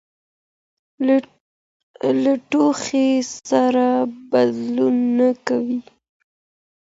[2.23, 3.09] له ټوخي
[3.49, 3.85] سره
[4.31, 5.79] بدلون نه کوي.